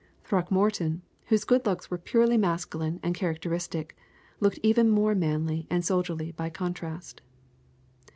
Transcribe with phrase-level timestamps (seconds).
[0.23, 3.95] Throckmorton, whose good looks were purely masculine and characteristic,
[4.39, 7.21] looked even more manly and soldierly by contrast.